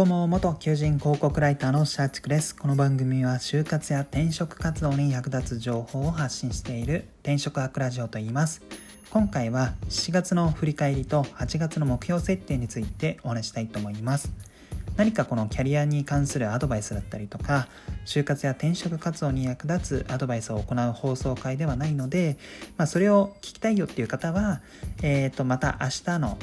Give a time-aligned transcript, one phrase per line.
[0.00, 2.56] どうも元求人広告ライターのシャーチクです。
[2.56, 8.62] この番組は就活や転職活動に役立つ情報を発信している転職アクラジオと言います。
[9.10, 14.32] 今回は7月の振り返りと8月の目標設定についてお話したいと思います。
[14.96, 17.68] 何かこのキャリアに関するアドバイスだったりとか
[18.06, 22.38] 就活や転職活動に役立つアドバイスを行う放送回ではないので、
[22.78, 24.62] まあ、それを聞きたいよっていう方は、
[25.02, 26.38] えー、とまた明日の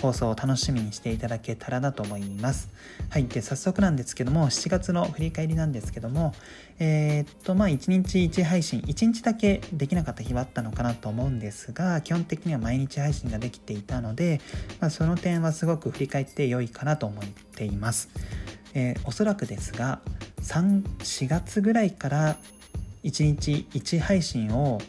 [0.00, 2.68] 放送を楽しみにしていただけたらなと思います。
[3.10, 3.26] はい。
[3.26, 6.34] で、早速なんですけども、7月の振り返りなんですけども、
[6.78, 14.40] えー、っと、まあ、1日1配信、1日だけできなかった日はあったのかなと思うんですが、基本的には毎日配信ができていたので、
[14.80, 18.08] まあ、その点はすごく振り返って良いかなと思っています。
[18.74, 20.00] えー、おそらくですが、
[20.42, 22.36] 3、4月ぐらいから
[23.04, 24.80] 1日1配信を、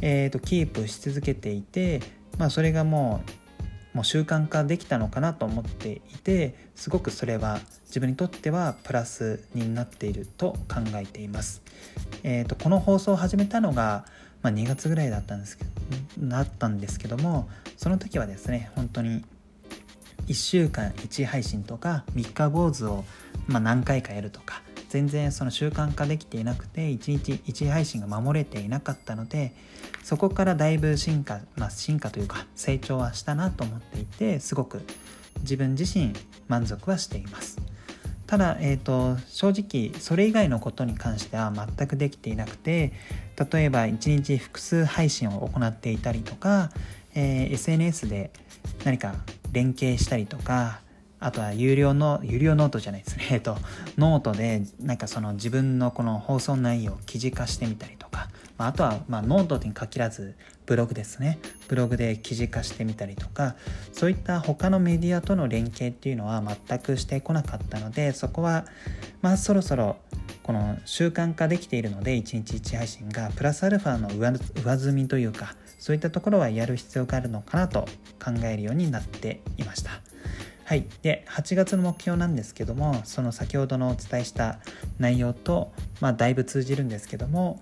[0.00, 2.00] えー、とキープし続けていて、
[2.38, 3.39] まあ、それがもう
[3.94, 11.62] もう習慣化できたのかなと思っていてすごくそれは自分にとってはプラスになっていると考えています。
[12.22, 14.04] えーと、この放送を始めたのが、
[14.42, 19.24] まあ、2月ぐらいだったんですけどなったんですけどもその時はですね本当に
[20.26, 23.04] 1週間1配信とか3日坊主を、
[23.48, 29.54] まあ、何回かやるとか全然その習慣化できていなくて1日1配信が守れていなかったので
[30.02, 34.82] そこからだいぶ進化、まあ、進化というか成長はしたなと思っていてすごく
[35.40, 36.12] 自分自身
[36.48, 37.58] 満足はしています。
[38.26, 42.92] ただ、えーと、正直それ以外のことに関しては全くできていなくて
[43.52, 46.70] 例えば1日複数配信を行っていたりとか、
[47.16, 48.30] えー、SNS で
[48.84, 49.16] 何か
[49.50, 50.80] 連携したりとか
[51.20, 53.28] あとは有料の、有料ノートじゃないですね。
[53.32, 53.56] えっと、
[53.98, 61.38] ノートで、なんかその自分のこの放送内容を記事化してみたりとか、まあ、あとは、まあ、ノートに限らず、ブログですね。
[61.68, 63.54] ブログで記事化してみたりとか、
[63.92, 68.64] そういった他のメディアとの連携っていうのは全くしてこなかったので、そこは、
[69.20, 69.96] まあ、そろそろ、
[70.42, 77.86] この習慣化できているので、1日1配信が、プラスアルファの上積みというか、そういったところはやる必要があるのかなと
[78.22, 80.00] 考えるようになっていました。
[80.70, 80.86] はい。
[81.02, 84.60] で、8月の目標なんですけども、その先ほどのお伝えした
[85.00, 87.60] 内容と、まあ、だいぶ通じるんですけども、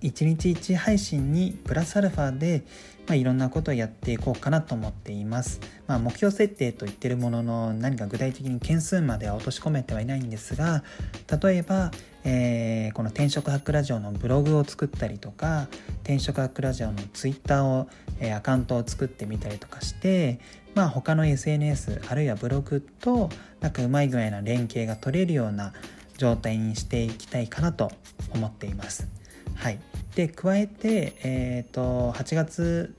[0.00, 2.62] 1日1配信にプラスアルファで、
[3.06, 5.60] まあ、いろんなことをやっていこうかなと思っています。
[5.86, 10.82] まあ、目標設定と言ってるものの何か具体的に件数までは落とし込めてはいないんですが
[11.42, 11.90] 例えば、
[12.24, 15.68] えー、この転職ハックラジオのブログを作ったりとか
[16.02, 17.88] 転職ハックラジオのツイッターを、
[18.18, 20.38] えー、アカウントを作ってみたりとかして
[20.74, 23.30] まあ他の SNS あるいはブログと
[23.60, 25.72] なんかうまい具合な連携が取れるような
[26.18, 27.90] 状態にしていきたいかなと
[28.34, 29.08] 思っています。
[29.54, 29.78] はい、
[30.14, 32.94] で加えて、えーと、8月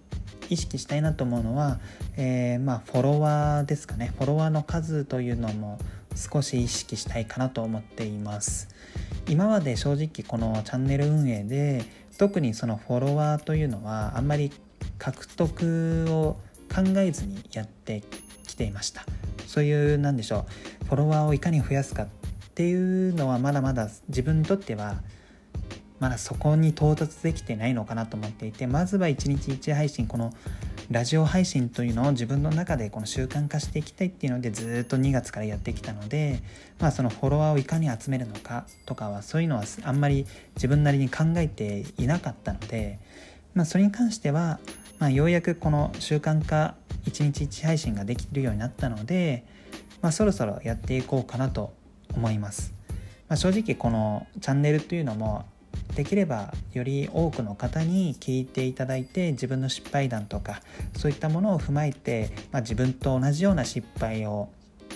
[0.50, 1.80] 意識したいなと思うのは、
[2.18, 4.12] えー、まあ、フォロワーですかね。
[4.18, 5.80] フォロワーの数というのも
[6.16, 8.68] 少し意識したいかなと思っています。
[9.32, 11.86] 今まで正直このチャンネル運営で
[12.18, 14.52] 特にそのフォロワーというのはあんまり
[14.98, 16.38] 獲得を
[16.70, 18.04] 考えずにやって
[18.46, 19.06] きていました。
[19.48, 20.46] そういうなんでしょ
[20.82, 20.86] う。
[20.88, 22.08] フォロワーをいかに増やすかっ
[22.56, 25.02] ていうのはまだまだ自分にとっては
[26.02, 30.34] まだそこに到達できてないのかなと思っていてまずは1日1配信この
[30.92, 36.44] ラジオ配信というのを自分の中でこの習慣化していきたいっていうのでずっと2月からやってきたので
[36.80, 43.00] まあそのフォロワーをいかに集めるのかとかはそういうのはあんまり自分なりに考えていなかったので
[43.54, 44.60] まあそれに関しては
[45.00, 46.76] まあようやくこの習慣化
[47.06, 49.46] 1日1配信ができるようになったので
[50.02, 51.74] まあそろそろやっていこうかなと
[52.14, 52.74] 思います。
[53.30, 55.46] まあ、正直このチャンネルというのも
[55.96, 60.62] できればより多くの方に聞いていただいて自分の失敗談とか
[60.96, 64.50] そういったものを踏まえて、まあ、自分と同じような失敗を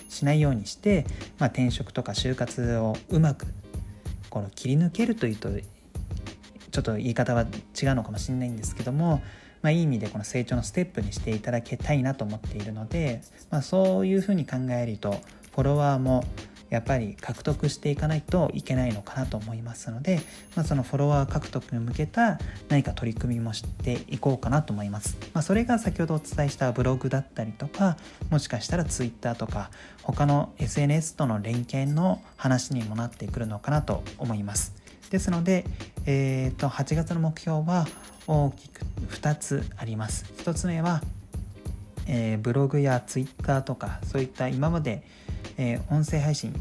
[0.09, 1.05] しないようにして、
[1.39, 3.47] まあ、転職とか就活をうまく
[4.29, 7.45] この切り抜けるというとちょっと言い方は違
[7.87, 9.21] うのかもしれないんですけども、
[9.61, 15.21] まあ、いい意味でこの成長のステップにしていただきたいなと思っているので、まあ、そういうふうに考えると
[15.53, 16.25] フォロワーも
[16.69, 20.19] やっぱり獲得していかないといけないのかなと思いますので、
[20.55, 22.39] まあ、そのフォロワー獲得に向けた
[22.69, 25.17] 何か取り組みもしていこうかなと思います。
[25.33, 27.97] まあ、それが先ほどお伝えしたブログだったりとか
[28.29, 29.69] もしかしたら Twitter とか
[30.03, 34.73] 他の SNS との連携の話にもなってくるのかなと思います。
[35.09, 35.65] ですので、
[36.05, 37.85] えー、と8月の目標は
[38.27, 38.81] 大きく
[39.11, 40.25] 2つあります。
[40.37, 41.01] 1つ目は、
[42.07, 45.03] えー、ブログや Twitter とかそういった今まで
[45.57, 46.53] えー、音声配信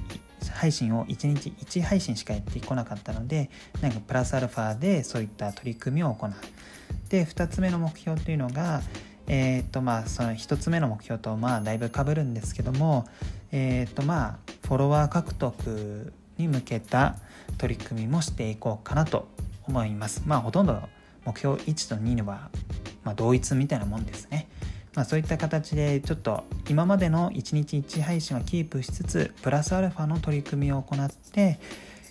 [0.52, 3.50] 配信を1日1配信しかやってこなかったので
[3.81, 6.31] なんかプラスアルファでそういった取り組みを行う。
[7.08, 8.82] で2つ目の目標というのが、
[9.26, 13.06] えっ、とまあその1つ目の目標とまあだいぶかぶるんですけども
[13.52, 17.17] えっ、とまあフォロワー獲得に向けた
[17.58, 19.29] 取り組みもしていこうかなと
[19.67, 20.23] 思います。
[20.26, 20.88] まあほとんど
[21.25, 22.50] 目標1と2は、
[23.02, 24.49] まあ、同一みたいなもんですね。
[24.94, 31.58] まあ、そういった形でちょっと今までの1日1配信はキープしつつプラスアルファの取り組みを行って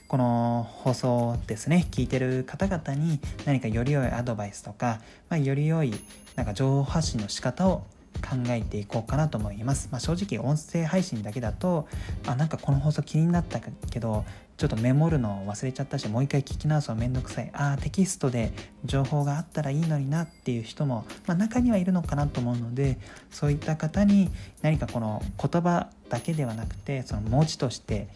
[0.08, 5.00] この放送ですね聞いてる方々に何かより良いアドバイスとか、
[5.30, 5.94] まあ、より良い
[6.36, 7.86] なんか情報発信の仕方を
[8.22, 9.90] 考えていこうかなと思います。
[9.92, 11.88] まあ、正直音声配信だけだと
[12.28, 14.26] あなんかこの放送気になったけど
[14.58, 18.54] ちょっとメモるのを忘れちゃったしもう一回聞き直すのめんどくさいあテキストで
[18.86, 23.00] 情報があったらいいのになっていう人も、まあ、中にはいるのかなと思うので
[23.32, 24.30] そういった方に
[24.62, 28.08] 何かこの言葉だけではなくてその文字として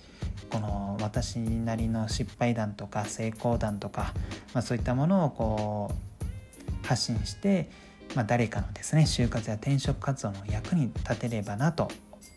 [0.52, 4.14] この私なりの失敗談とか成功談とか、
[4.54, 7.70] まあ、そういったものをこう発信して、
[8.16, 11.90] まあ、誰かのですね就活や転職活動の役に立てればなと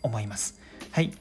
[0.03, 0.59] 思います。
[0.91, 1.13] はい、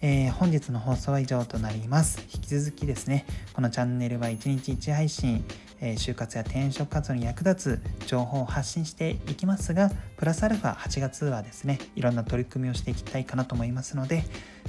[0.00, 2.20] えー、本日の放送は以上となります。
[2.32, 5.44] 引き続きですね、このチャンネルは1日1配信、
[5.80, 14.24] えー、就活や転職活動に役立つ情報を発信していきますが、プラスアルファ8月はですね、いろんな取り組みをしていきたいかなと思いますので、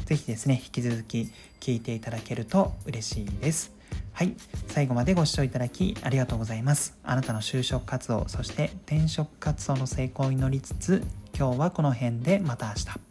[0.06, 3.79] ぜひですね、引き続き聞いていただけると嬉しいです。
[4.14, 4.36] はい。
[4.68, 6.98] 最後までご視聴いただきありがとうございます。
[7.04, 11.04] あなたの就職活動、そして転職活動の成功を祈りつつ、
[11.38, 13.09] 今日はこの辺でまた明日。